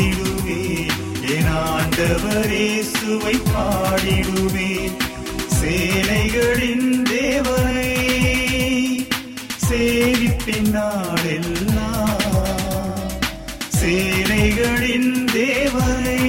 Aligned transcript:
பாடிடுவே 0.00 0.60
என் 1.32 1.48
ஆண்டவரே 1.62 2.66
சுவை 2.90 3.34
பாடிடுவேன் 3.48 4.94
சேனைகளின் 5.56 6.88
தேவனை 7.10 7.90
சேவிப்பின் 9.66 10.70
நாடெல்லாம் 10.76 12.24
சேனைகளின் 13.80 15.12
தேவனை 15.34 16.20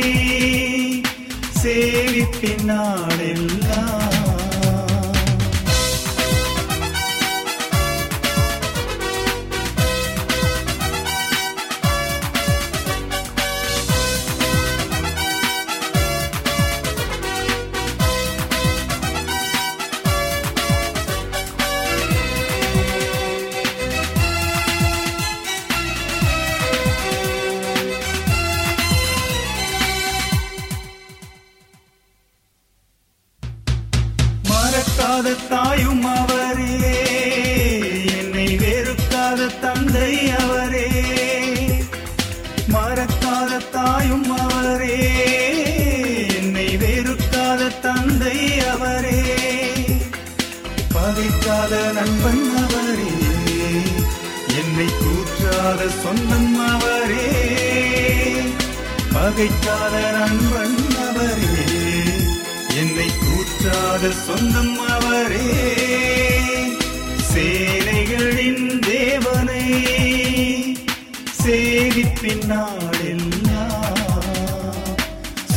சேவிப்பின் 1.61 2.67
நாடெல்லாம் 2.71 4.20
கூற்றாத 51.61 51.93
நண்பன் 51.93 52.55
அவரே. 52.55 53.11
என்னை 54.47 54.85
கூற்றாத 54.85 55.89
சொந்தம் 56.03 56.59
அவரே. 56.59 57.31
பகைக்காத 59.13 60.11
நண்பன் 60.11 60.95
அவரே. 61.09 61.63
என்னை 62.75 63.07
கூற்றாத 63.07 64.11
சொந்தம் 64.25 64.89
அவரே. 64.89 65.75
சேனைகளின் 67.33 68.79
தேவனை. 68.79 69.85
சேவிப்பின் 71.43 72.45
நாடெல்லாம் 72.47 73.83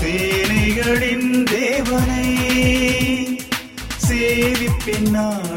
சேனைகளின் 0.00 1.42
தேவனை. 1.44 2.36
சேவிப்பின் 4.09 5.10
நாடெல்லாம் 5.10 5.53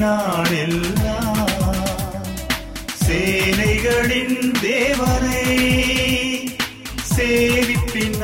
சேவிப்பின் 0.00 0.76
சேனைகளின் 3.04 4.38
தேவனை 4.60 5.44
சேவிப்பின் 7.14 8.22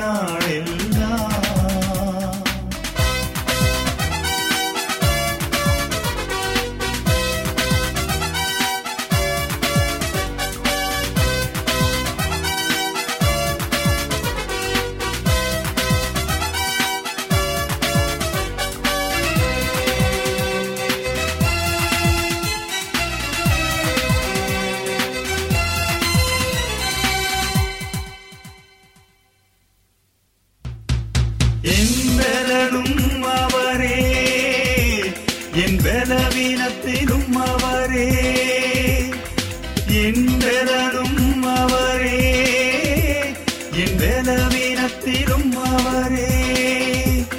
பலவீனத்திலும் 45.94 47.30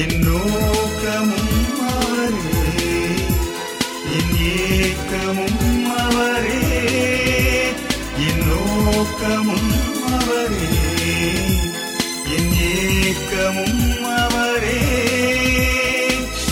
என் 0.00 0.16
நோக்கமும் 0.24 1.56
அவரே 1.88 2.94
என் 4.16 4.32
ஏக்கமும் 4.76 5.60
அவரே 5.96 6.62
என் 8.26 8.42
நோக்கமும் 8.48 9.70
அவரே 10.12 10.70
என் 12.36 12.52
ஏக்கமும் 12.70 13.84
அவரே 14.16 14.80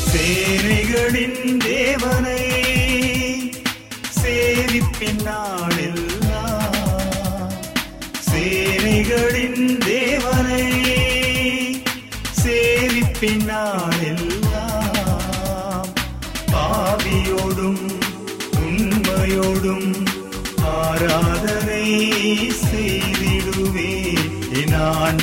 சேனைகளின் 0.07 1.39
தேவனை 1.67 2.36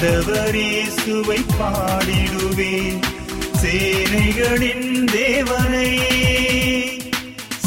என் 0.03 0.05
ஆண்டவர் 0.05 0.55
பாடிடுவேன் 1.51 3.03
சேனைகளின் 3.61 5.07
தேவனை 5.11 5.91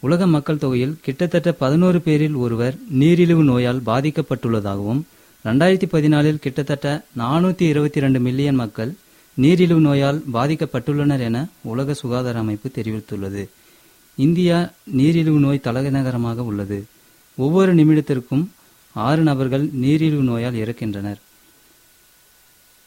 உலக 0.00 0.26
மக்கள் 0.26 0.58
தொகையில் 0.58 0.96
கிட்டத்தட்ட 1.02 1.52
பதினோரு 1.52 2.00
பேரில் 2.00 2.34
ஒருவர் 2.34 2.76
நீரிழிவு 2.88 3.44
நோயால் 3.44 3.80
பாதிக்கப்பட்டுள்ளதாகவும் 3.86 5.00
ரெண்டாயிரத்தி 5.44 5.88
பதினாலில் 5.92 6.42
கிட்டத்தட்ட 6.44 7.04
நானூற்றி 7.18 7.62
இருபத்தி 7.62 8.00
ரெண்டு 8.00 8.20
மில்லியன் 8.20 8.54
மக்கள் 8.54 8.94
நீரிழிவு 9.34 9.80
நோயால் 9.80 10.22
பாதிக்கப்பட்டுள்ளனர் 10.32 11.20
என 11.20 11.48
உலக 11.62 11.94
சுகாதார 11.94 12.38
அமைப்பு 12.38 12.70
தெரிவித்துள்ளது. 12.74 13.48
இந்தியா 14.16 14.70
நீரிழிவு 14.84 15.38
நோய் 15.38 15.60
தலைநகரமாக 15.60 16.42
உள்ளது. 16.42 16.84
ஒவ்வொரு 17.36 17.74
நிமிடத்திற்கும் 17.74 18.46
ஆறு 18.92 19.22
நபர்கள் 19.22 19.70
நீரிழிவு 19.72 20.22
நோயால் 20.22 20.54
இறக்கின்றனர். 20.54 21.20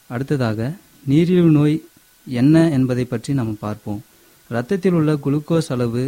அடுத்ததாக 0.06 0.72
நீரிழிவு 1.06 1.50
நோய் 1.50 1.82
என்ன 2.26 2.70
என்பதை 2.70 3.04
பற்றி 3.04 3.34
நாம் 3.34 3.56
பார்ப்போம். 3.58 4.02
இரத்தத்தில் 4.50 4.92
உள்ள 4.92 5.12
குளுக்கோஸ் 5.24 5.70
அளவு 5.74 6.02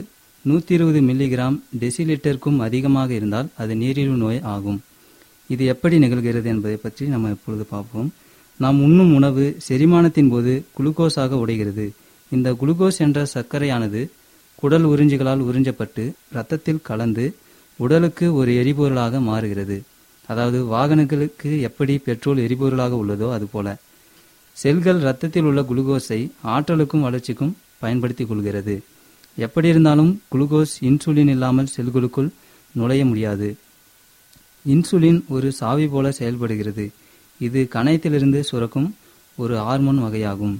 நூற்றி 0.45 0.75
இருபது 0.75 1.01
மில்லிகிராம் 1.01 1.57
டெசிலிட்டருக்கும் 1.81 2.59
அதிகமாக 2.59 3.15
இருந்தால் 3.15 3.49
அது 3.57 3.77
நீரிழிவு 3.77 4.17
நோய் 4.17 4.41
ஆகும். 4.41 4.79
இது 5.51 5.65
எப்படி 5.65 5.97
நிகழ்கிறது 5.99 6.45
என்பதை 6.45 6.77
பற்றி 6.77 7.07
நம்ம 7.07 7.31
இப்பொழுது 7.31 7.65
பார்ப்போம். 7.65 8.09
நாம் 8.61 8.79
உண்ணும் 8.81 9.15
உணவு 9.15 9.57
செரிமானத்தின் 9.69 10.29
போது 10.29 10.53
குளுக்கோஸாக 10.79 11.33
உடைகிறது. 11.45 11.87
இந்த 12.33 12.53
குளுக்கோஸ் 12.53 12.99
என்ற 12.99 13.27
சர்க்கரையானது 13.35 14.03
குடல் 14.57 14.85
உறிஞ்சிகளால் 14.85 15.43
உறிஞ்சப்பட்டு 15.49 16.05
இரத்தத்தில் 16.33 16.83
கலந்து 16.83 17.27
உடலுக்கு 17.79 18.35
ஒரு 18.35 18.53
எரிபொருளாக 18.63 19.21
மாறுகிறது. 19.21 19.77
அதாவது 20.29 20.65
வாகனங்களுக்கு 20.65 21.61
எப்படி 21.61 21.99
பெட்ரோல் 21.99 22.39
எரிபொருளாக 22.39 22.95
உள்ளதோ 23.03 23.29
அதுபோல. 23.33 23.77
செல்கள் 24.63 25.01
இரத்தத்தில் 25.01 25.43
உள்ள 25.43 25.61
குளுக்கோஸை 25.71 26.21
ஆற்றலுக்கும் 26.45 27.01
வளர்ச்சிக்கும் 27.01 27.57
பயன்படுத்திக் 27.79 28.29
கொள்கிறது. 28.29 28.75
எப்படி 29.37 29.69
இருந்தாலும் 29.69 30.23
குளுக்கோஸ் 30.33 30.75
இன்சுலின் 30.81 31.33
இல்லாமல் 31.35 31.73
செல்களுக்குள் 31.77 32.29
நுழைய 32.75 33.05
முடியாது. 33.05 33.49
இன்சுலின் 34.65 35.21
ஒரு 35.29 35.53
சாவி 35.53 35.87
போல 35.87 36.11
செயல்படுகிறது. 36.11 36.85
இது 37.41 37.69
கணையத்திலிருந்து 37.75 38.41
சுரக்கும் 38.41 38.89
ஒரு 39.37 39.57
ஹார்மோன் 39.59 40.01
வகையாகும். 40.03 40.57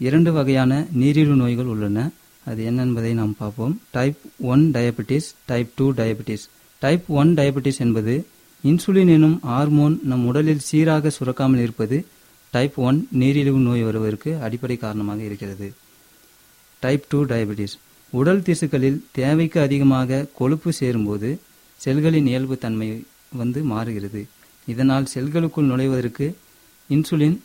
இரண்டு 0.00 0.32
வகையான 0.32 0.72
நீரிழிவு 0.92 1.36
நோய்கள் 1.36 1.70
உள்ளன. 1.74 1.98
அது 2.46 2.62
என்னென்பதை 2.70 3.12
நாம் 3.12 3.36
பார்ப்போம். 3.38 3.80
Type 3.90 4.18
one 4.52 4.64
diabetes 4.74 5.28
type 5.46 5.70
two 5.76 5.86
diabetes 5.92 6.44
type 6.82 7.04
one 7.20 7.30
diabetes 7.34 7.80
என்பது 7.86 8.14
இன்சுலின் 8.64 9.12
எனும் 9.16 9.38
ஹார்மோன் 9.42 9.96
நம் 10.02 10.26
உடலில் 10.26 10.66
சீராக 10.70 11.10
சுரக்காமல் 11.18 11.64
இருப்பது 11.66 11.96
டைப் 12.54 12.76
ஒன் 12.88 12.98
நீரிழிவு 13.20 13.60
நோய் 13.66 13.82
வருவதற்கு 13.88 14.30
அடிப்படை 14.46 14.76
காரணமாக 14.84 15.20
இருக்கிறது. 15.28 15.68
டைப் 16.82 17.04
டூ 17.08 17.18
டயபெட்டிஸ் 17.30 17.74
உடல் 18.12 18.42
திசுக்களில் 18.48 18.98
தேவைக்கு 19.18 19.58
அதிகமாக 19.66 20.26
கொழுப்பு 20.38 20.70
சேரும்போது 20.80 21.28
செல்களின் 21.80 22.28
இயல்பு 22.32 22.56
தன்மை 22.64 22.88
வந்து 23.40 23.60
மாறுகிறது. 23.72 24.20
இதனால் 24.72 25.10
செல்களுக்குள் 25.14 25.70
நுழைவதற்கு 25.70 26.26
இன்சுலின் 26.90 27.36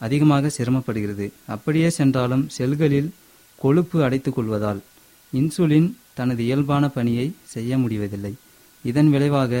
அதிகமாக 0.00 0.50
சிரமப்படுகிறது. 0.56 1.26
அப்படியே 1.54 1.88
சென்றாலும் 1.98 2.44
செல்களில் 2.58 3.10
கொழுப்பு 3.62 3.98
அடைத்துக் 4.06 4.36
கொள்வதால் 4.36 4.80
இன்சுலின் 5.32 5.88
தனது 6.18 6.42
இயல்பான 6.48 6.84
பணியை 6.96 7.26
செய்ய 7.54 7.78
முடிவதில்லை. 7.78 8.32
இதன் 8.90 9.10
விளைவாக 9.14 9.52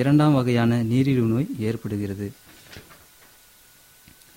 இரண்டாம் 0.00 0.36
வகையான 0.38 0.72
நீரிழிவு 0.90 1.28
நோய் 1.32 1.48
ஏற்படுகிறது. 1.68 2.26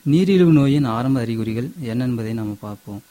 நீரிழிவு 0.04 0.52
நோயின் 0.52 0.84
ஆரம்ப 0.84 1.20
அறிகுறிகள் 1.20 1.70
என்ன 1.80 2.04
என்பதை 2.04 2.34
நாம் 2.34 2.58
பார்ப்போம். 2.60 3.02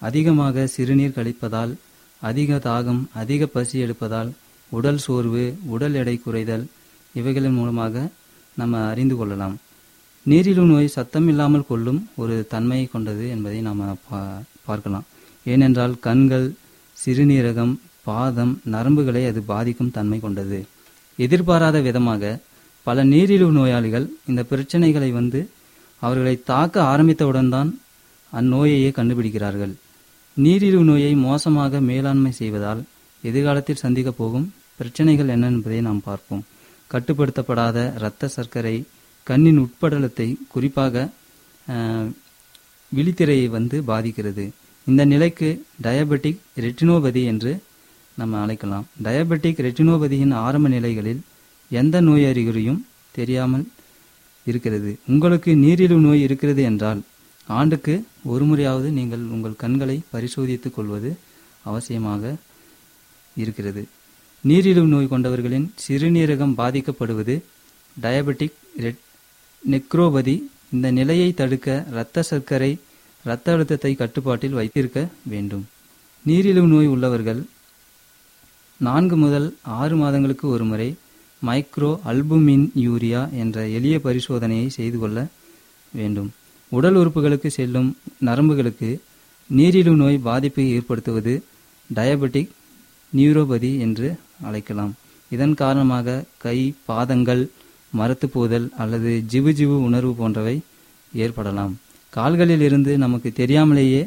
அதிகமாக 0.00 0.66
சிறுநீர் 0.66 1.10
கழிப்பதால் 1.10 1.74
அதிக 2.20 2.56
தாகம் 2.56 3.04
அதிக 3.14 3.46
பசி 3.46 3.82
எடுப்பதால் 3.82 4.30
உடல் 4.68 4.98
சோர்வு 4.98 5.58
உடல் 5.64 5.94
எடை 5.94 6.20
குறைதல் 6.26 6.64
இவைகளின் 7.14 7.52
மூலமாக 7.52 8.08
நம்ம 8.54 8.86
அறிந்து 8.86 9.16
கொள்ளலாம். 9.16 9.58
நீரிழிவு 10.22 10.66
நோய் 10.66 10.88
சத்தம் 10.88 11.28
இல்லாமல் 11.28 11.66
கொள்ளும் 11.66 12.08
ஒரு 12.16 12.46
தன்மையை 12.48 12.86
கொண்டது 12.86 13.28
என்பதை 13.28 13.60
நாம் 13.60 13.98
பா- 14.12 14.40
பார்க்கலாம். 14.64 15.04
ஏனென்றால் 15.44 15.98
கண்கள் 15.98 16.52
சிறுநீரகம் 17.04 17.76
பாதம் 18.02 18.60
நரம்புகளை 18.70 19.26
அது 19.26 19.42
பாதிக்கும் 19.42 19.90
தன்மை 19.90 20.20
கொண்டது. 20.20 20.66
எதிர்பாராத 21.16 21.80
விதமாக 21.80 22.38
பல 22.82 23.04
நீரிழிவு 23.04 23.52
நோயாளிகள் 23.52 24.10
இந்த 24.26 24.44
பிரச்சனைகளை 24.50 25.10
வந்து 25.10 25.50
அவர்களை 26.04 26.34
தாக்க 26.50 26.74
ஆரம்பித்தவுடன் 26.92 27.50
தான் 27.54 27.70
அந்நோயையே 28.32 28.90
கண்டுபிடிக்கிறார்கள். 28.98 29.72
நீரிழிவு 30.36 30.84
நோயை 30.90 31.12
மோசமாக 31.26 31.80
மேலாண்மை 31.90 32.32
செய்வதால் 32.40 32.80
எதிர்காலத்தில் 33.24 33.82
சந்திக்கப் 33.82 34.18
போகும் 34.20 34.46
பிரச்சனைகள் 34.78 35.32
என்ன 35.34 35.50
என்பதை 35.54 35.80
நாம் 35.88 36.06
பார்ப்போம். 36.08 36.44
கட்டுப்படுத்தப்படாத 36.90 37.76
இரத்த 37.98 38.30
சர்க்கரை 38.36 38.76
கண்ணின் 39.26 39.60
உட்படலத்தை 39.64 40.28
குறிப்பாக 40.54 41.04
விழித்திரையை 42.92 43.46
வந்து 43.56 43.76
பாதிக்கிறது. 43.90 44.44
இந்த 44.86 45.02
நிலைக்கு 45.12 45.48
டயபெட்டிக் 45.86 46.40
ரெட்டினோபதி 46.64 47.22
என்று 47.32 47.52
நம்ம 48.20 48.40
அழைக்கலாம். 48.44 48.86
டயபெட்டிக் 49.06 49.62
ரெட்டினோபதியின் 49.66 50.34
ஆரம்ப 50.46 50.68
நிலைகளில் 50.74 51.20
எந்த 51.70 51.96
நோய் 52.08 52.26
அறிகுறியும் 52.30 52.80
தெரியாமல் 53.18 53.64
இருக்கிறது. 54.44 54.98
உங்களுக்கு 55.06 55.56
நீரிழிவு 55.56 56.00
நோய் 56.00 56.20
இருக்கிறது 56.20 56.62
என்றால் 56.62 57.00
ஆண்டுக்கு 57.46 57.94
ஒரு 58.24 58.44
முறையாவது 58.44 58.90
நீங்கள் 58.90 59.24
உங்கள் 59.34 59.60
கண்களை 59.62 60.00
பரிசோதித்துக் 60.10 60.74
கொள்வது 60.74 61.10
அவசியமாக 61.64 62.34
இருக்கிறது. 63.36 63.82
நீரிழிவு 64.44 64.86
நோய் 64.86 65.10
கொண்டவர்களின் 65.10 65.66
சிறுநீரகம் 65.84 66.56
பாதிக்கப்படுவது 66.60 67.34
டயபெட்டிக் 67.96 68.58
ரெட் 68.78 69.02
நெக்ரோபதி 69.70 70.42
இந்த 70.72 70.90
நிலையை 70.90 71.32
தடுக்க 71.32 71.86
இரத்த 71.90 72.22
சர்க்கரை 72.22 72.78
இரத்த 73.24 73.52
அழுத்தத்தை 73.52 73.94
கட்டுப்பாட்டில் 73.94 74.58
வைத்திருக்க 74.58 75.08
வேண்டும். 75.32 75.64
நீரிழிவு 76.24 76.66
நோய் 76.66 76.86
உள்ளவர்கள் 76.86 77.42
நான்கு 78.76 79.16
முதல் 79.16 79.48
ஆறு 79.62 79.96
மாதங்களுக்கு 79.96 80.48
ஒருமுறை 80.48 80.94
மைக்ரோ 81.46 81.90
அல்புமின் 82.10 82.66
யூரியா 82.86 83.20
என்ற 83.42 83.56
எளிய 83.76 83.96
பரிசோதனையை 84.04 84.66
செய்து 84.78 84.98
கொள்ள 84.98 85.18
வேண்டும். 85.94 86.28
உடல் 86.72 86.98
உறுப்புகளுக்கு 87.00 87.48
செல்லும் 87.56 87.88
நரம்புகளுக்கு 88.28 88.90
நீரிழிவு 89.50 89.96
நோய் 90.02 90.18
பாதிப்பை 90.26 90.64
ஏற்படுத்துவது 90.76 91.34
டயபெட்டிக் 91.90 92.52
நியூரோபதி 93.12 93.70
என்று 93.86 94.08
அழைக்கலாம். 94.48 94.92
இதன் 95.30 95.54
காரணமாக 95.62 96.14
கை 96.44 96.58
பாதங்கள் 96.90 97.42
மரத்து 97.92 98.26
போதல் 98.34 98.66
அல்லது 98.82 99.10
ஜிவு 99.32 99.52
ஜிவு 99.58 99.76
உணர்வு 99.88 100.12
போன்றவை 100.20 100.56
ஏற்படலாம். 101.12 101.74
கால்களில் 102.12 102.64
இருந்து 102.68 102.92
நமக்கு 103.04 103.28
தெரியாமலேயே 103.40 104.02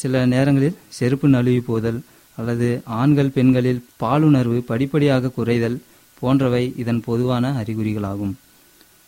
சில 0.00 0.24
நேரங்களில் 0.32 0.78
செருப்பு 0.96 1.26
நழுவி 1.34 1.62
போதல் 1.68 1.98
அல்லது 2.38 2.68
ஆண்கள் 3.00 3.34
பெண்களில் 3.36 3.84
பாலுணர்வு 4.02 4.58
படிப்படியாக 4.70 5.32
குறைதல் 5.36 5.76
போன்றவை 6.24 6.64
இதன் 6.82 7.00
பொதுவான 7.06 7.44
அறிகுறிகளாகும். 7.60 8.34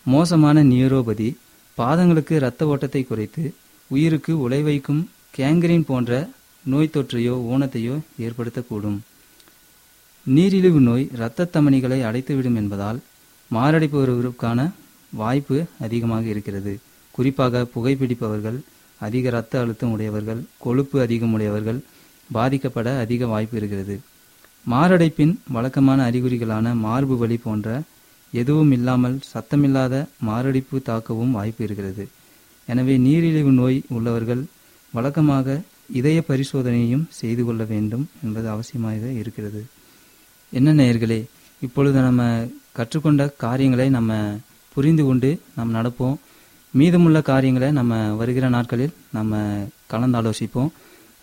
மோசமான 0.07 0.63
நியூரோபதி 0.73 1.29
பாதங்களுக்கு 1.79 2.35
இரத்த 2.41 2.67
ஓட்டத்தை 2.73 3.03
குறைத்து 3.05 3.43
உயிருக்கு 3.91 4.33
உலை 4.47 4.61
வைக்கும் 4.69 5.03
கேங்கரின் 5.37 5.87
போன்ற 5.91 6.13
நோய் 6.65 6.95
தொற்றையோ 6.95 7.35
ஊனத்தையோ 7.55 7.97
ஏற்படுத்தக்கூடும். 8.27 8.97
நீரிழிவு 10.27 10.81
நோய் 10.87 11.05
இரத்த 11.17 11.49
தமனிகளை 11.55 11.99
அடைத்துவிடும் 12.09 12.59
என்பதால் 12.61 12.99
மாரடைப்பு 13.51 13.99
வருவதற்கான 14.03 14.61
வாய்ப்பு 15.21 15.59
அதிகமாக 15.87 16.25
இருக்கிறது. 16.33 16.73
குறிப்பாக 17.17 17.63
புகைப்பிடிப்பவர்கள் 17.75 18.59
அதிக 19.01 19.29
இரத்த 19.33 19.61
அழுத்தம் 19.63 19.93
உடையவர்கள் 19.95 20.41
கொழுப்பு 20.65 20.97
அதிகம் 21.05 21.35
உடையவர்கள் 21.37 21.81
பாதிக்கப்பட 22.31 22.89
அதிக 23.05 23.27
வாய்ப்பு 23.33 23.57
இருக்கிறது. 23.61 23.97
மாரடைப்பின் 24.73 25.35
வழக்கமான 25.55 25.99
அறிகுறிகளான 26.11 26.67
மார்பு 26.85 27.17
வலி 27.19 27.37
போன்ற 27.37 27.69
எதுவும் 28.33 28.73
இல்லாமல் 28.77 29.17
சத்தமில்லாத 29.33 29.95
மாரடைப்பு 30.29 30.77
தாக்கவும் 30.89 31.35
வாய்ப்பு 31.37 31.63
இருக்கிறது. 31.65 32.05
எனவே 32.69 32.95
நீரிழிவு 33.05 33.53
நோய் 33.61 33.79
உள்ளவர்கள் 33.97 34.43
வழக்கமாக 34.95 35.57
இதய 35.99 36.19
பரிசோதனையும் 36.29 37.05
செய்து 37.21 37.43
கொள்ள 37.45 37.65
வேண்டும் 37.73 38.05
என்பது 38.25 38.47
அவசியமாக 38.55 39.13
இருக்கிறது. 39.21 39.61
என்ன 40.53 40.75
நேயர்களே 40.81 41.21
இப்பொழுது 41.63 41.99
நம்ம 42.09 42.23
கற்றுக்கொண்ட 42.79 43.23
காரியங்களை 43.45 43.87
நம்ம 43.99 44.13
புரிந்து 44.77 45.05
கொண்டு 45.05 45.31
நாம் 45.57 45.75
நடப்போம். 45.75 46.17
மீதமுள்ள 46.75 47.19
காரியங்களை 47.31 47.69
நம்ம 47.79 47.95
வருகிற 48.21 48.47
நாட்களில் 48.57 48.97
நம்ம 49.17 49.43
கலந்தாலோசிப்போம். 49.93 50.71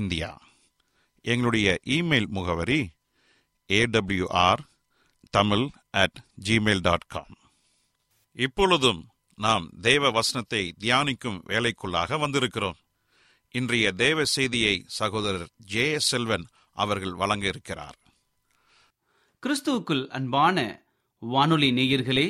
இந்தியா. 0.00 0.30
எங்களுடைய 1.24 1.68
இமெயில் 1.96 2.30
முகவரி 2.36 2.80
AWR 3.70 4.62
Tamil 5.30 5.66
at 6.02 6.18
Gmail 6.46 6.80
dot 6.80 7.06
com 7.06 7.36
இப்பொழுதும் 8.38 9.02
நாம் 9.38 9.64
தேவ 9.80 10.10
வசனத்தை 10.10 10.62
தியானிக்கும் 10.80 11.38
வேலைக்குள்ளாக 11.52 12.18
வந்திருக்கிறோம். 12.24 12.78
இன்றைய 13.54 13.86
தேவ 13.92 14.24
செய்தியை 14.36 14.74
சகோதரர் 14.98 15.48
ஜே 15.72 15.86
செல்வன் 16.08 16.46
அவர்கள் 16.76 17.14
வழங்க 17.20 17.44
இருக்கிறார் 17.46 17.98
கிறிஸ்துவுக்குள் 19.42 20.04
அன்பான 20.08 20.58
வானொலி 21.22 21.68
நேயர்களே 21.70 22.28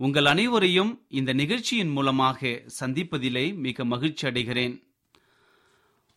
உங்கள் 0.00 0.24
அனைவரையும் 0.24 0.92
இந்த 1.08 1.30
நிகழ்ச்சியின் 1.32 1.92
மூலமாக 1.96 2.50
சந்திப்பதிலே 2.80 3.44
மிக 3.66 3.84
மகிழ்ச்சி 3.84 4.24
அடைகிறேன். 4.28 4.74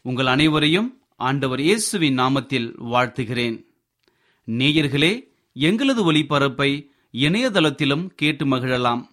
உங்கள் 0.07 0.25
அனைவரையும் 0.25 1.01
ஆண்டவர் 1.17 1.59
இயேசுவின் 1.59 2.17
நாமத்தில் 2.19 2.67
வாழ்த்துகிறேன். 2.79 3.65
நேயர்களே 4.45 5.27
எங்களது 5.53 6.11
ஒளிபரப்பை 6.11 6.87
இணையதளத்திலும் 7.11 8.05
கேட்டு 8.15 8.45
மகிழலாம். 8.45 9.07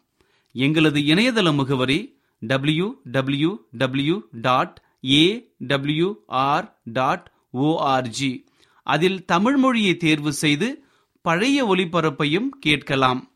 எங்களது 0.52 1.00
இணையதள 1.00 1.54
முகவரி 1.54 2.18
W 2.38 2.94
W 3.04 3.56
W 3.70 4.20
dot 4.30 4.82
A 5.04 5.50
W 5.58 6.16
R 6.26 6.80
dot 6.84 7.32
ORG 7.52 8.44
அதில் 8.82 9.24
தமிழ் 9.24 9.56
மொழியை 9.56 9.96
தேர்வு 9.96 10.32
செய்து 10.32 10.84
பழைய 11.22 11.66
ஒளிபரப்பையும் 11.66 12.48
கேட்கலாம். 12.60 13.30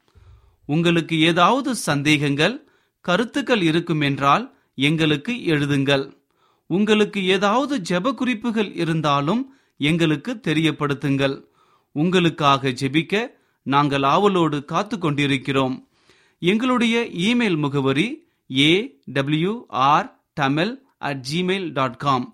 உங்களுக்கு 0.67 1.21
ஏதாவது 1.21 1.75
சந்தேகங்கள் 1.75 2.69
கருத்துக்கள் 3.01 3.63
இருக்கும் 3.63 4.01
என்றால் 4.01 4.57
எங்களுக்கு 4.75 5.33
எழுதுங்கள். 5.33 6.16
உங்களுக்கு 6.67 7.21
ஏதாவது 7.27 7.75
ஜெப 7.89 8.15
குறிப்புகள் 8.15 8.75
இருந்தாலும் 8.75 9.43
எங்களுக்கு 9.77 10.41
தெரியப்படுத்துங்கள். 10.47 11.37
உங்களுக்காக 11.93 12.69
ஜெபிக்க 12.81 13.15
நாங்கள் 13.63 14.03
ஆவலோடு 14.03 14.65
காத்து 14.65 14.99
கொண்டிருக்கிறோம் 14.99 15.89
எங்களுடைய 16.39 16.97
இமெயில் 17.29 17.57
முகவரி 17.57 18.09
A 18.59 18.99
W 19.05 19.65
R 19.69 20.09
Tamil 20.33 20.73
at 20.99 21.23
Gmail 21.33 21.69
dot 21.73 21.97
com 21.97 22.27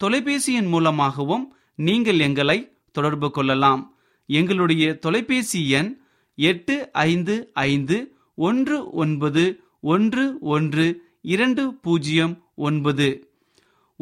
தொலைபேசியின் 0.00 0.68
மூலமாகவும் 0.68 1.44
நீங்கள் 1.74 2.18
எங்களை 2.18 2.58
தொடர்பு 2.90 3.30
கொள்ளலாம். 3.30 3.82
எங்களுடைய 4.26 4.84
தொலைபேசி 4.98 5.68
எண் 5.68 5.90
எட்டு 6.34 6.76
ஐந்து 6.92 7.34
ஐந்து 7.52 7.96
ஒன்று 8.34 8.90
ஒன்பது 8.90 9.44
ஒன்று 9.80 10.24
ஒன்று 10.40 10.86
இரண்டு 11.22 11.74
பூஜ்ஜியம் 11.74 12.34
ஒன்பது. 12.54 13.08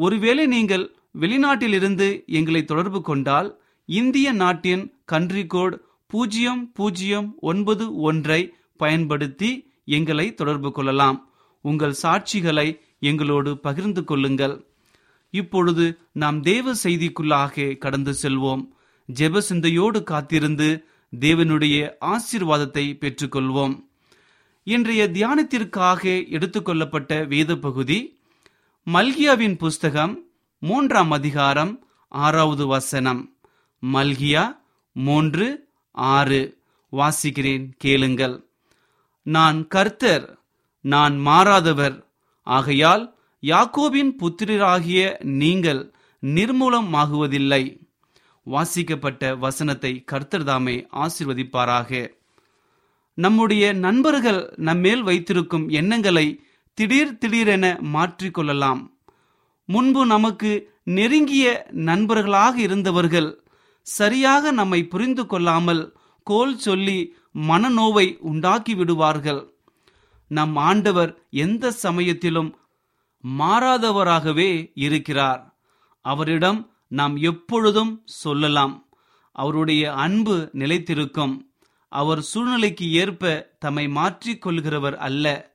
ஒருவேளை 0.03 0.43
நீங்கள் 0.55 0.85
வெளிநாட்டிலிருந்து 1.21 2.07
எங்களை 2.37 2.61
தொடர்பு 2.65 2.99
கொண்டால் 3.01 3.49
இந்திய 3.89 4.27
நாட்டின் 4.41 4.83
கன்ட்ரி 5.11 5.43
கோட் 5.53 5.75
பூஜ்ஜியம் 6.11 6.61
பூஜ்ஜியம் 6.77 7.27
ஒன்பது 7.49 7.85
ஒன்றை 8.09 8.41
பயன்படுத்தி 8.81 9.49
எங்களை 9.97 10.25
தொடர்பு 10.33 10.69
கொள்ளலாம். 10.71 11.17
உங்கள் 11.65 11.99
சாட்சிகளை 12.03 12.67
எங்களோடு 13.09 13.51
பகிர்ந்து 13.65 14.01
கொள்ளுங்கள். 14.03 14.55
இப்பொழுது 15.33 15.85
நாம் 16.21 16.39
தேவ 16.41 16.73
செய்திக்குள்ளாக 16.83 17.65
கடந்து 17.83 18.13
செல்வோம். 18.21 18.63
ஜெப 19.09 19.43
சிந்தையோடு 19.49 19.99
காத்திருந்து 20.11 20.69
தேவனுடைய 21.13 21.77
ஆசீர்வாதத்தை 22.13 22.85
பெற்றுக்கொள்வோம். 23.03 23.75
இன்றைய 24.67 25.03
தியானத்திற்காக 25.17 26.01
எடுத்துக்கொள்ளப்பட்ட 26.37 27.11
வேத 27.27 27.51
பகுதி 27.67 27.99
மல்கியாவின் 28.89 29.57
புஸ்தகம் 29.57 30.23
மூன்றாம் 30.59 31.11
அதிகாரம் 31.11 31.87
ஆறாவது 32.07 32.67
வசனம். 32.67 33.35
மல்கியா 33.93 34.57
மூன்று 34.91 35.67
ஆறு. 35.91 36.57
வாசிக்கிறேன் 36.91 37.69
கேளுங்கள். 37.77 38.45
நான் 39.23 39.67
கர்த்தர் 39.67 40.39
நான் 40.81 41.19
மாறாதவர். 41.19 42.05
ஆகையால் 42.43 43.15
யாக்கோபின் 43.41 44.15
புத்திரராகிய 44.17 45.23
நீங்கள் 45.23 45.93
நிர்மூலமாகுவதில்லை. 46.21 47.79
வாசிக்கப்பட்ட 48.43 49.35
வசனத்தை 49.35 50.03
கர்த்தர் 50.03 50.43
தாமே 50.43 50.87
ஆசிர்வதிப்பாராக. 50.93 52.09
நம்முடைய 53.13 53.73
நண்பர்கள் 53.73 54.53
நம்மேல் 54.55 55.03
வைத்திருக்கும் 55.03 55.69
எண்ணங்களை 55.69 56.45
திடீர் 56.73 57.17
திடீரென 57.17 57.79
மாற்றிக்கொள்ளலாம். 57.93 58.91
முன்பு 59.65 60.05
நமக்கு 60.05 60.79
நெருங்கிய 60.83 61.67
நண்பர்களாக 61.71 62.59
இருந்தவர்கள் 62.59 63.43
சரியாக 63.81 64.51
நம்மை 64.51 64.87
புரிந்து 64.87 65.25
கொள்ளாமல் 65.25 65.95
கோல் 66.23 66.57
சொல்லி 66.57 67.15
மனநோவை 67.33 68.17
உண்டாக்கி 68.17 68.75
விடுவார்கள். 68.75 69.53
நம் 70.27 70.55
ஆண்டவர் 70.55 71.19
எந்த 71.29 71.71
சமயத்திலும் 71.71 72.57
மாறாதவராகவே 73.39 74.71
இருக்கிறார். 74.73 75.59
அவரிடம் 76.01 76.71
நாம் 76.87 77.15
எப்பொழுதும் 77.15 78.01
சொல்லலாம். 78.05 78.85
அவருடைய 79.31 79.93
அன்பு 79.93 80.49
நிலைத்திருக்கும். 80.53 81.47
அவர் 81.89 82.21
சூழ்நிலைக்கு 82.21 82.91
ஏற்ப 82.91 83.55
தம்மை 83.59 83.87
மாற்றிக் 83.87 84.47
கொள்கிறவர் 84.47 84.95
அல்ல. 84.95 85.50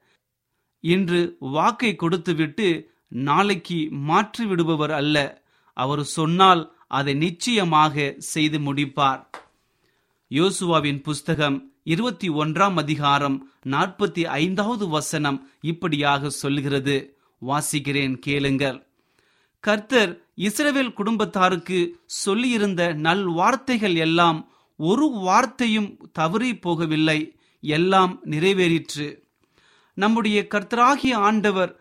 இன்று 0.81 1.37
வாக்கை 1.41 1.97
கொடுத்துவிட்டு 1.97 2.91
நாளைக்கு 3.09 3.89
மாற்றி 3.91 4.45
விடுபவர் 4.45 4.91
அல்ல. 4.91 5.45
அவர் 5.73 6.05
சொன்னால் 6.05 6.75
அதை 6.87 7.15
நிச்சயமாக 7.15 8.15
செய்து 8.19 8.59
முடிப்பார். 8.59 9.27
யோசுவாவின் 10.31 11.03
புஸ்தகம் 11.03 11.73
இருபத்தி 11.83 12.29
ஒன்றாம் 12.29 12.77
அதிகாரம் 12.77 13.51
நாற்பத்தி 13.65 14.23
ஐந்தாவது 14.25 14.89
வசனம் 14.89 15.51
இப்படியாக 15.61 16.29
சொல்கிறது 16.29 17.19
வாசிக்கிறேன் 17.43 18.19
கேளுங்கள். 18.19 18.87
கர்த்தர் 19.61 20.25
இஸ்ரவேல் 20.37 20.93
குடும்பத்தாருக்கு 20.93 22.01
சொல்லியிருந்த 22.25 22.95
நல் 22.95 23.25
வார்த்தைகள் 23.25 23.95
எல்லாம் 23.95 24.51
ஒரு 24.77 25.11
வார்த்தையும் 25.11 25.99
தவறி 26.13 26.53
போகவில்லை. 26.53 27.35
எல்லாம் 27.61 28.21
நிறைவேறிற்று. 28.25 29.26
நம்முடைய 29.97 30.47
கர்த்தராகிய 30.55 31.15
ஆண்டவர் 31.29 31.73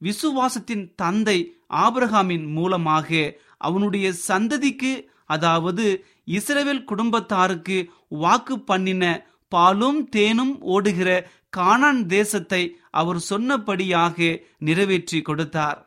விசுவாசத்தின் 0.00 0.84
தந்தை 0.94 1.38
ஆபிரகாமின் 1.74 2.46
மூலமாக 2.52 3.36
அவனுடைய 3.58 4.12
சந்ததிக்கு 4.28 4.92
அதாவது 5.26 5.84
இஸ்ரேவேல் 6.26 6.84
குடும்பத்தாருக்கு 6.84 7.76
வாக்கு 8.08 8.56
பண்ணின 8.60 9.04
பாலும் 9.48 10.08
தேனும் 10.08 10.60
ஓடுகிற 10.60 11.10
கானான் 11.56 12.06
தேசத்தை 12.06 12.76
அவர் 12.90 13.20
சொன்னபடியாக 13.30 14.18
நிறைவேற்றி 14.58 15.22
கொடுத்தார். 15.22 15.78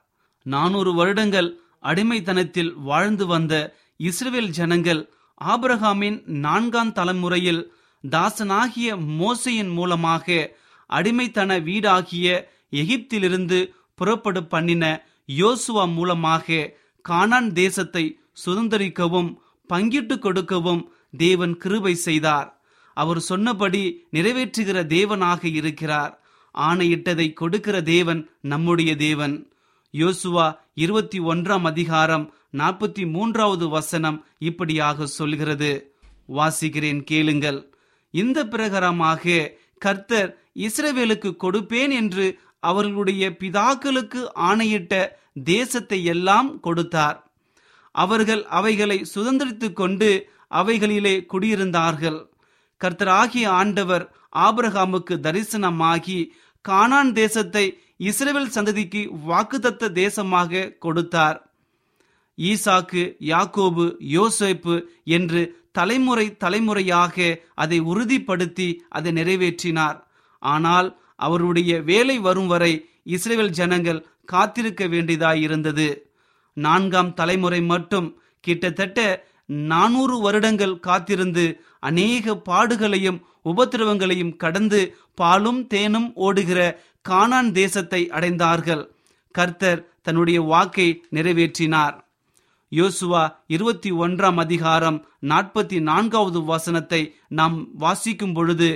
நானூறு 0.45 0.93
வருடங்கள் 0.93 1.49
அடிமைத்தனத்தில் 1.81 2.73
வாழ்ந்து 2.73 3.25
வந்த 3.25 3.53
இஸ்ரேல் 3.97 4.49
ஜனங்கள் 4.49 5.01
ஆபிரகாமின் 5.41 6.17
நான்காம் 6.25 6.91
தலைமுறையில் 6.91 7.63
தாசனாகிய 8.03 8.89
மோசையின் 9.19 9.71
மூலமாக 9.73 10.27
அடிமைத்தன 10.89 11.61
வீடாகிய 11.63 12.47
எகிப்திலிருந்து 12.71 13.73
புறப்படு 13.95 14.43
பண்ணின 14.45 15.05
யோசுவா 15.27 15.93
மூலமாக 15.93 16.73
கானான் 17.09 17.51
தேசத்தை 17.51 18.19
சுதந்திரிக்கவும் 18.45 19.35
பங்கிட்டு 19.73 20.19
கொடுக்கவும் 20.19 20.91
தேவன் 21.17 21.57
கிருபை 21.57 21.95
செய்தார். 21.95 22.59
அவர் 22.93 23.19
சொன்னபடி 23.19 24.07
நிறைவேற்றுகிற 24.11 24.77
தேவனாக 24.95 25.45
இருக்கிறார். 25.53 26.21
ஆணையிட்டதை 26.57 27.33
கொடுக்கிற 27.33 27.81
தேவன் 27.81 28.29
நம்முடைய 28.41 28.95
தேவன். 28.95 29.51
யோசுவா 29.93 30.57
இருபத்தி 30.73 31.19
ஒன்றாம் 31.19 31.61
அதிகாரம் 31.61 32.33
நாற்பத்தி 32.53 33.11
மூன்றாவது 33.11 33.69
வசனம் 33.69 34.25
இப்படியாக 34.39 35.05
சொல்கிறது. 35.05 35.93
வாசிக்கிறேன் 36.37 37.01
கேளுங்கள். 37.03 37.73
இந்த 38.11 38.45
பிரகாரமாக 38.45 39.53
கர்த்தர் 39.81 40.29
இஸ்ரவேலுக்கு 40.59 41.29
கொடுப்பேன் 41.35 41.91
என்று 41.91 42.25
அவர்களுடைய 42.59 43.23
பிதாக்களுக்கு 43.39 44.21
ஆணையிட்ட 44.33 44.93
தேசத்தை 45.43 45.99
எல்லாம் 46.03 46.59
கொடுத்தார். 46.59 47.17
அவர்கள் 47.91 48.43
அவைகளை 48.57 48.97
சுதந்திரித்து 49.15 49.67
கொண்டு 49.73 50.09
அவைகளிலே 50.51 51.15
குடியிருந்தார்கள். 51.33 52.19
கர்த்தராகிய 52.81 53.45
ஆண்டவர் 53.49 54.05
ஆபிரகாமுக்கு 54.45 55.15
தரிசனமாகி 55.25 56.19
கானான் 56.65 57.11
தேசத்தை 57.13 57.65
இஸ்ரேல் 57.97 58.53
சந்ததிக்கு 58.55 59.01
வாக்குதத்த 59.27 59.89
தேசமாக 59.93 60.69
கொடுத்தார். 60.79 61.37
ஈசாக்கு 62.37 63.03
யாக்கோபு 63.31 63.85
யோசேப்பு 64.15 64.75
என்று 65.03 65.41
தலைமுறை 65.77 66.25
தலைமுறையாக 66.43 67.15
அதை 67.63 67.77
உறுதிப்படுத்தி 67.91 68.67
அதை 68.97 69.11
நிறைவேற்றினார். 69.19 69.97
ஆனால் 70.43 70.89
அவருடைய 71.25 71.71
வேலை 71.89 72.17
வரும் 72.27 72.49
வரை 72.53 72.73
இஸ்ரேல் 73.15 73.53
ஜனங்கள் 73.59 74.05
காத்திருக்க 74.31 74.83
வேண்டியதாய் 74.93 75.41
இருந்தது. 75.47 75.87
நான்காம் 76.57 77.11
தலைமுறை 77.19 77.61
மட்டும் 77.73 78.07
கிட்டத்தட்ட 78.43 78.99
நானூறு 79.71 80.15
வருடங்கள் 80.25 80.75
காத்திருந்து 80.87 81.45
அநேக 81.89 82.35
பாடுகளையும் 82.49 83.19
உபத்திரவங்களையும் 83.51 84.35
கடந்து 84.43 84.79
பாலும் 85.19 85.61
தேனும் 85.73 86.07
ஓடுகிற 86.25 86.59
கானான் 87.09 87.51
தேசத்தை 87.59 88.01
அடைந்தார்கள். 88.17 88.83
கர்த்தர் 89.35 89.81
தன்னுடைய 90.05 90.39
வாக்கை 90.51 90.87
நிறைவேற்றினார். 91.15 91.95
யோசுவா 92.71 93.35
இருபத்தி 93.47 93.91
ஒன்றாம் 93.91 94.35
அதிகாரம் 94.35 94.97
நாற்பத்தி 95.21 95.79
நான்காவது 95.79 96.39
வசனத்தை 96.43 97.15
நாம் 97.27 97.57
வாசிக்கும் 97.73 98.33
பொழுது 98.33 98.69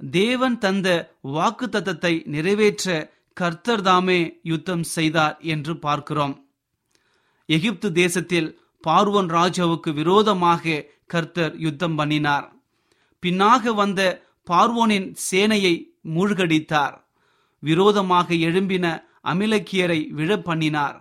தேவன் 0.00 0.58
தந்த 0.58 0.88
வாக்கு 1.20 1.66
தத்தத்தை 1.66 2.12
நிறைவேற்ற 2.26 3.12
கர்த்தர் 3.32 3.82
தாமே 3.82 4.40
யுத்தம் 4.42 4.82
செய்தார் 4.82 5.36
என்று 5.40 5.78
பார்க்கிறோம். 5.78 6.34
எகிப்து 7.46 7.92
தேசத்தில் 7.92 8.48
பார்வன் 8.84 9.30
ராஜாவுக்கு 9.30 9.92
விரோதமாக 9.92 10.84
கர்த்தர் 11.06 11.54
யுத்தம் 11.58 11.94
பண்ணினார். 11.94 12.46
பின்னாக 13.22 13.74
வந்த 13.74 14.00
பார்வோனின் 14.50 15.08
சேனையை 15.30 15.74
மூழ்கடித்தார். 16.14 16.96
விரோதமாக 17.62 18.34
எழும்பின 18.34 18.86
அமிலக்கியரை 19.24 20.00
விழ 20.10 20.36
பண்ணினார். 20.38 20.96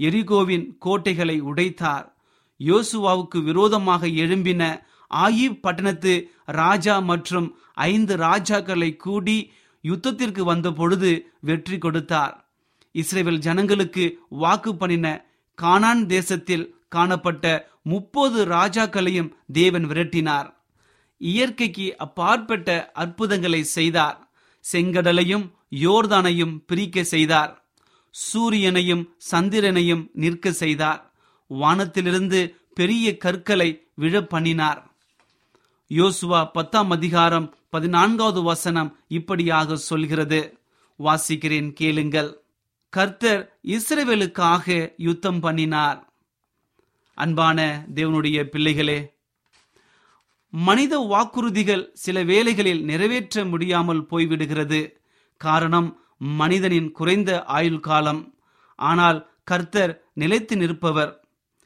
எரிகோவின் 0.00 0.78
கோட்டைகளை 0.78 1.42
உடைத்தார். 1.42 2.12
யோசுவாவுக்கு 2.58 3.42
விரோதமாக 3.42 4.06
எழும்பின 4.06 4.82
ஆயிப் 5.14 5.60
பட்டணத்து 5.60 6.30
ராஜா 6.44 6.98
மற்றும் 6.98 7.58
ஐந்து 7.74 8.16
ராஜாக்களை 8.16 8.96
கூடி 8.96 9.52
யுத்தத்திற்கு 9.82 10.40
வந்த 10.40 10.72
பொழுது 10.72 11.32
வெற்றி 11.40 11.78
கொடுத்தார். 11.78 12.50
இஸ்ரேல் 12.92 13.38
ஜனங்களுக்கு 13.38 14.18
வாக்கு 14.28 14.76
பண்ணின 14.76 15.24
கானான் 15.62 16.06
தேசத்தில் 16.06 16.74
காணப்பட்ட 16.88 17.70
முப்பது 17.82 18.46
ராஜாக்களையும் 18.46 19.32
தேவன் 19.52 19.84
விரட்டினார். 19.84 20.54
இயற்கைக்கு 21.18 21.96
அப்பாற்பட்ட 21.96 22.90
அற்புதங்களை 22.94 23.62
செய்தார். 23.62 24.30
செங்கடலையும் 24.72 25.50
யோர்தானையும் 25.70 26.58
பிரிக்க 26.66 27.04
செய்தார். 27.04 27.59
சூரியனையும் 28.14 29.04
சந்திரனையும் 29.30 30.04
நிற்க 30.12 30.52
செய்தார். 30.52 31.00
வானத்திலிருந்து 31.50 32.40
பெரிய 32.74 33.06
கற்களை 33.16 33.70
விழ 33.94 34.14
பண்ணினார் 34.22 34.80
யோசுவா 35.90 36.40
பத்தாம் 36.52 36.90
அதிகாரம் 36.90 37.46
பதினான்காவது 37.70 38.40
வசனம் 38.42 38.90
இப்படியாக 39.08 39.76
சொல்கிறது. 39.76 40.40
வாசிக்கிறேன் 40.98 41.70
கேளுங்கள். 41.72 42.30
கர்த்தர் 42.92 43.42
இஸ்ரேவேலுக்காக 43.74 44.94
யுத்தம் 44.96 45.40
பண்ணினார். 45.40 45.98
அன்பான 47.18 47.58
தேவனுடைய 47.94 48.38
பிள்ளைகளே 48.44 48.98
மனித 50.52 50.94
வாக்குறுதிகள் 51.12 51.84
சில 51.94 52.22
வேளைகளில் 52.22 52.82
நிறைவேற்ற 52.84 53.44
முடியாமல் 53.44 54.06
போய்விடுகிறது. 54.10 54.80
காரணம் 55.40 55.90
மனிதனின் 56.20 56.92
குறைந்த 56.92 57.44
ஆயுள் 57.44 57.80
காலம். 57.80 58.34
ஆனால் 58.74 59.30
கர்த்தர் 59.44 60.04
நிலைத்து 60.12 60.56
நிற்பவர். 60.56 61.24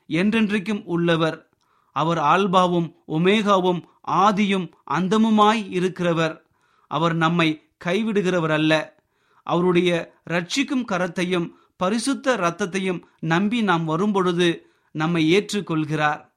என்றென்றைக்கும் 0.09 0.83
உள்ளவர். 0.85 1.49
அவர் 1.93 2.19
ஆல்பாவும் 2.19 2.93
ஒமேகாவும் 3.09 3.83
ஆதியும் 4.09 4.71
அந்தமுமாய் 4.91 5.63
இருக்கிறவர். 5.71 6.41
அவர் 6.87 7.15
நம்மை 7.15 7.69
கைவிடுகிறவர் 7.85 8.53
அல்ல 8.53 9.03
அவருடைய 9.43 10.15
ரட்சிக்கும் 10.31 10.85
கரத்தையும் 10.89 11.51
பரிசுத்த 11.77 12.37
இரத்தத்தையும் 12.37 13.03
நம்பி 13.19 13.63
நாம் 13.63 13.85
வரும்பொழுது 13.85 14.67
நம்மை 14.91 15.39
ஏற்றுக்கொள்கிறார். 15.39 16.31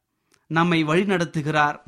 நம்மை 0.47 0.84
வழிநடத்துகிறார். 0.84 1.80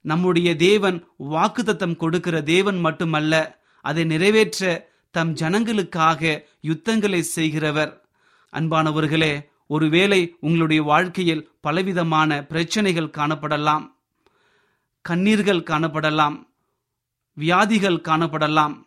நம்முடைய 0.00 0.56
தேவன் 0.56 1.08
வாக்குத்தத்தம் 1.18 1.96
கொடுக்கிற 1.96 2.42
தேவன் 2.42 2.80
மட்டுமல்ல 2.80 3.60
அதை 3.80 4.04
நிறைவேற்ற 4.04 4.92
தம் 5.14 5.34
ஜனங்களுக்காக 5.34 6.44
யுத்தங்களை 6.60 7.22
செய்கிறவர். 7.22 8.04
அன்பானவர்களே 8.52 9.48
ஒருவேளை 9.66 10.36
உங்களுடைய 10.40 10.82
வாழ்க்கையில் 10.82 11.50
பலவிதமான 11.60 12.44
பிரச்சனைகள் 12.44 13.14
காணப்படலாம். 13.18 13.94
கண்ணீர்கள் 15.08 15.60
காணப்படலாம். 15.62 16.46
வியாதிகள் 17.34 17.96
காணப்படலாம். 17.96 18.86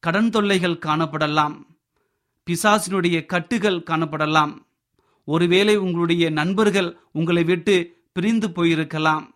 கடன் 0.00 0.30
தொல்லைகள் 0.30 0.78
காணப்படலாம். 0.86 1.66
பிசாசினுடைய 2.46 3.26
கட்டுகள் 3.26 3.80
காணப்படலாம். 3.80 4.52
ஒருவேளை 5.24 5.76
உங்களுடைய 5.76 6.30
நண்பர்கள் 6.30 6.96
உங்களை 7.12 7.44
விட்டு 7.44 7.96
பிரிந்து 8.12 8.48
போயிருக்கலாம். 8.48 9.26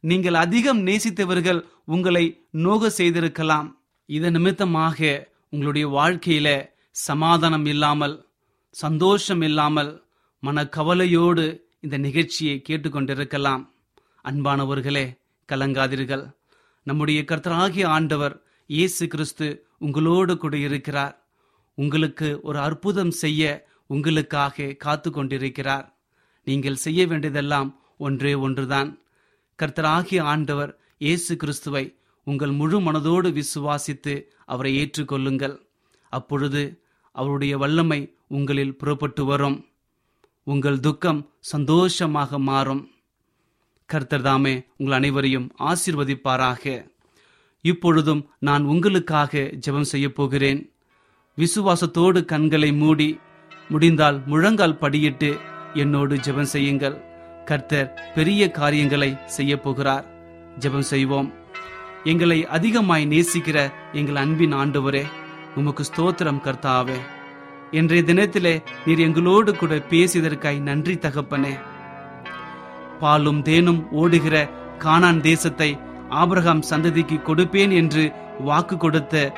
நீங்கள் 0.00 0.34
அதிகம் 0.34 0.86
நேசித்தவர்கள் 0.86 1.62
உங்களை 1.84 2.46
நோக 2.50 2.90
செய்திருக்கலாம். 2.90 3.78
இதன் 4.06 4.32
நிமித்தமாக 4.32 5.32
உங்களுடைய 5.54 5.86
வாழ்க்கையில 5.98 6.48
சமாதானம் 7.08 7.66
இல்லாமல் 7.72 8.14
சந்தோஷம் 8.74 9.42
இல்லாமல் 9.48 9.90
மனக்கவலையோடு 10.42 11.44
இந்த 11.84 11.96
நிகழ்ச்சியை 12.06 12.56
கேட்டுக்கொண்டிருக்கலாம். 12.68 13.62
அன்பானவர்களே 14.30 15.04
கலங்காதீர்கள். 15.48 16.24
நம்முடைய 16.86 17.20
கர்த்தராகிய 17.30 17.84
ஆண்டவர் 17.96 18.34
இயேசு 18.70 19.04
கிறிஸ்து 19.12 19.46
உங்களோடு 19.86 20.34
கூட 20.42 20.54
இருக்கிறார். 20.66 21.14
உங்களுக்கு 21.78 22.28
ஒரு 22.48 22.58
அற்புதம் 22.68 23.14
செய்ய 23.22 23.42
உங்களுக்காக 23.94 24.74
காத்து 24.84 25.08
கொண்டிருக்கிறார் 25.10 25.86
நீங்கள் 26.46 26.82
செய்ய 26.84 27.00
வேண்டியதெல்லாம் 27.10 27.70
ஒன்றே 28.06 28.32
ஒன்றுதான். 28.46 28.90
கர்த்தராகிய 29.58 30.22
ஆண்டவர் 30.34 30.72
இயேசு 31.06 31.32
கிறிஸ்துவை 31.42 31.84
உங்கள் 32.24 32.50
முழு 32.50 32.80
மனதோடு 32.80 33.28
விசுவாசித்து 33.38 34.22
அவரை 34.44 34.72
ஏற்றுக்கொள்ளுங்கள். 34.76 35.58
அப்பொழுது 36.08 36.80
அவருடைய 37.12 37.58
வல்லமை 37.58 38.14
உங்களில் 38.28 38.76
புறப்பட்டு 38.76 39.24
வரும். 39.24 39.66
உங்கள் 40.42 40.80
துக்கம் 40.80 41.30
சந்தோஷமாக 41.40 42.38
மாறும். 42.38 42.90
கர்த்தர் 43.86 44.22
தாமே 44.22 44.64
உங்கள் 44.76 44.96
அனைவரையும் 44.96 45.52
ஆசிர்வதிப்பாராக. 45.58 46.92
இப்பொழுதும் 47.60 48.28
நான் 48.38 48.64
உங்களுக்காக 48.64 49.50
ஜெபம் 49.66 49.90
செய்ய 49.92 50.12
போகிறேன். 50.12 50.72
விசுவாசத்தோடு 51.38 52.24
கண்களை 52.24 52.72
மூடி 52.72 53.18
முடிந்தால் 53.68 54.22
முழங்கால் 54.26 54.78
படியிட்டு 54.80 55.38
என்னோடு 55.74 56.16
ஜெபம் 56.16 56.52
செய்யுங்கள். 56.54 57.02
கர்த்தர் 57.44 58.12
பெரிய 58.14 58.50
காரியங்களை 58.50 59.16
செய்ய 59.26 59.60
போகிறார். 59.60 60.06
ஜெபம் 60.58 60.90
செய்வோம். 60.92 61.42
எங்களை 62.04 62.46
அதிகமாய் 62.46 63.04
நேசிக்கிற 63.06 63.72
எங்கள் 63.92 64.16
அன்பின் 64.16 64.54
ஆண்டவரே 64.54 65.04
உமக்கு 65.56 65.84
ஸ்தோத்திரம் 65.90 66.40
கர்த்தாவே. 66.46 66.96
இன்றைய 67.70 68.02
தினத்திலே 68.06 68.62
நீர் 68.86 68.98
எங்களோடு 68.98 69.56
கூட 69.56 69.74
பேசியதற்காய் 69.74 70.60
நன்றி 70.60 70.94
தகப்பனே. 70.94 71.54
பாலும் 72.98 73.42
தேனும் 73.42 73.90
ஓடுகிற 73.90 74.50
கானான் 74.78 75.20
தேசத்தை 75.20 75.78
ஆபிரகாம் 76.08 76.62
சந்ததிக்கு 76.70 77.18
கொடுப்பேன் 77.22 77.72
என்று 77.72 78.12
வாக்கு 78.40 78.76
கொடுத்த 78.76 79.32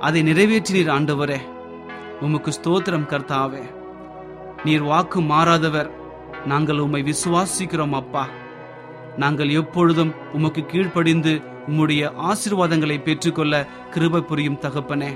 அதை 0.00 0.22
நிறைவேற்றினீர் 0.22 0.94
ஆண்டவரே. 0.96 1.40
உமக்கு 2.20 2.50
ஸ்தோத்திரம் 2.50 3.10
கர்த்தாவே. 3.12 3.64
நீர் 4.64 4.82
வாக்கு 4.82 5.20
மாறாதவர் 5.20 5.90
நாங்கள் 6.44 6.78
உம்மை 6.78 7.02
விசுவாசிக்கிறோம் 7.02 7.90
அப்பா. 7.90 8.28
நாங்கள் 9.16 9.48
எப்பொழுதும் 9.48 10.14
உமக்கு 10.32 10.66
கீழ்ப்படிந்து 10.66 11.42
உம்முடைய 11.68 12.02
ஆசீர்வாதங்களை 12.30 13.02
பெற்றுக்கொள்ள 13.02 13.54
கிருப 13.94 14.20
புரியும் 14.20 14.60
தகப்பனே. 14.60 15.10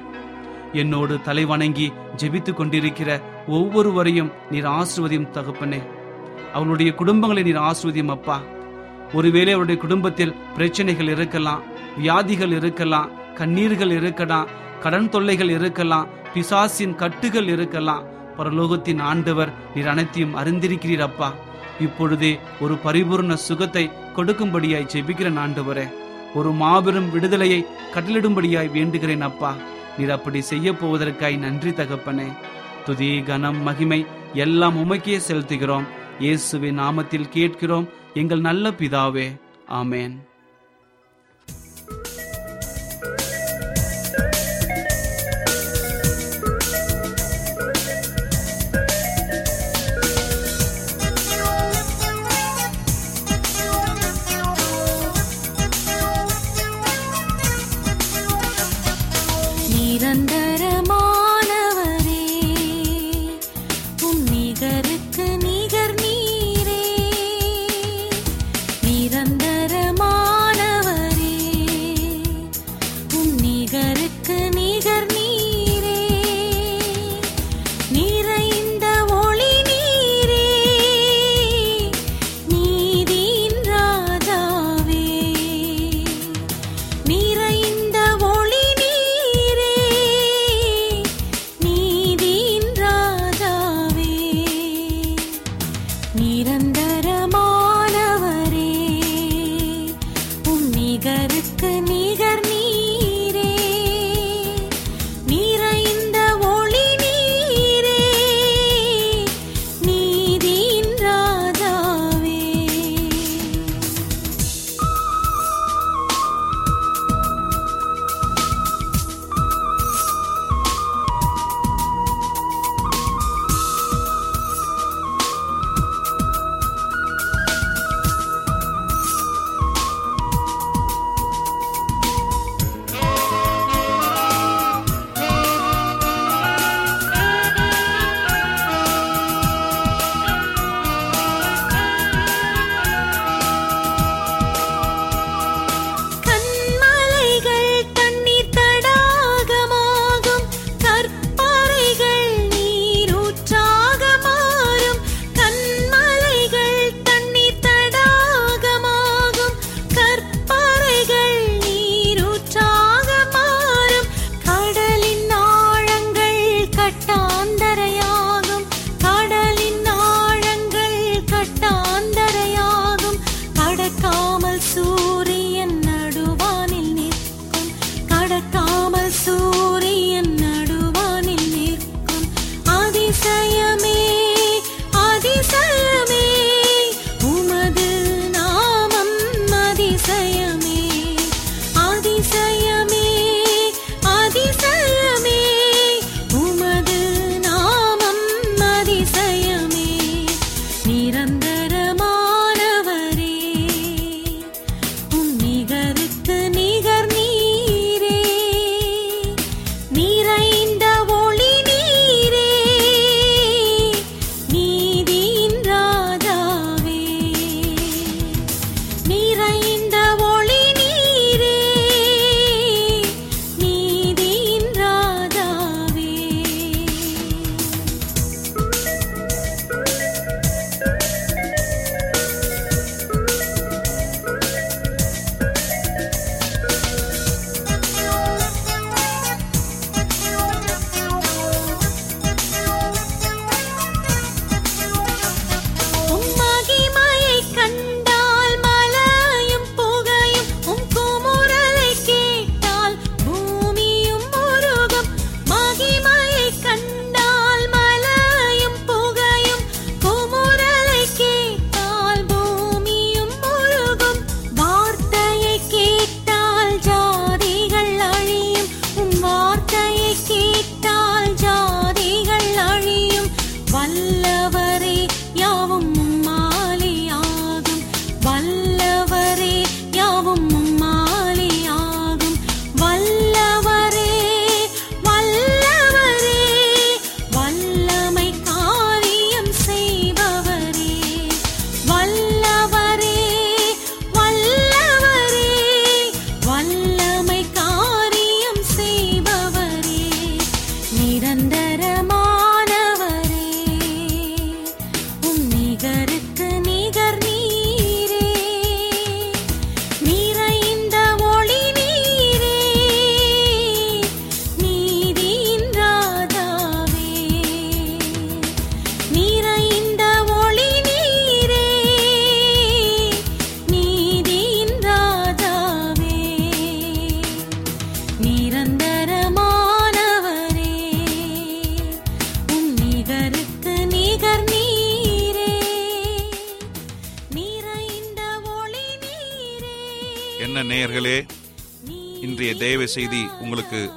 என்னோடு 0.72 1.14
தலை 1.22 1.44
வணங்கி 1.44 1.92
ஜெபித்து 2.16 2.52
கொண்டிருக்கிற 2.54 3.20
ஒவ்வொருவரையும் 3.46 4.32
நீர் 4.50 4.68
ஆசிர்வதியும் 4.78 5.30
தகப்பனே. 5.36 5.80
அவளுடைய 6.52 6.94
குடும்பங்களை 6.98 7.42
நீர் 7.42 7.60
ஆசிர்வதியும் 7.70 8.14
அப்பா. 8.16 8.40
ஒருவேளை 9.12 9.52
அவருடைய 9.52 9.80
குடும்பத்தில் 9.80 10.36
பிரச்சனைகள் 10.56 11.08
இருக்கலாம் 11.08 11.62
வியாதிகள் 11.96 12.52
இருக்கலாம் 12.58 13.10
கண்ணீர்கள் 13.38 13.92
இருக்கலாம் 13.98 14.50
கடன் 14.82 15.08
தொல்லைகள் 15.08 15.50
இருக்கலாம் 15.50 16.08
பிசாசின் 16.34 16.94
கட்டுகள் 16.94 17.48
இருக்கலாம் 17.48 18.06
பரலோகத்தின் 18.36 19.00
ஆண்டவர் 19.00 19.50
நீர் 19.74 19.86
அனைத்தையும் 19.86 20.36
அறிந்திருக்கிறீர் 20.36 21.06
அப்பா. 21.08 21.28
இப்பொழுதே 21.80 22.38
ஒரு 22.60 22.74
பரிபூர்ண 22.84 23.34
சுகத்தை 23.48 23.90
கொடுக்கும்படியாய் 24.16 24.90
ஜெபிக்கிறேன் 24.94 25.40
ஆண்டவரே. 25.44 25.84
ஒரு 26.34 26.52
மாபெரும் 26.52 27.10
விடுதலையை 27.10 27.66
கட்டளிடும்படியாய் 27.94 28.70
வேண்டுகிறேன் 28.74 29.20
அப்பா. 29.20 29.56
நீர் 29.98 30.10
அப்படி 30.10 30.40
செய்ய 30.40 30.72
போவதற்காய் 30.72 31.38
நன்றி 31.38 31.70
தகப்பனே. 31.70 32.26
துதி 32.84 33.22
கனம் 33.22 33.62
மகிமை 33.62 34.06
எல்லாம் 34.32 34.76
உமக்கே 34.76 35.20
செலுத்துகிறோம். 35.28 35.84
இயேசுவின் 36.18 36.80
நாமத்தில் 36.80 37.28
கேட்கிறோம். 37.28 37.88
எங்கள் 38.14 38.40
நல்ல 38.40 38.70
பிதாவே. 38.70 39.40
ஆமேன். 39.70 40.31